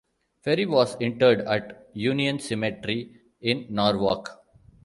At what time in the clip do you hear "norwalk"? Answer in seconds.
3.69-4.31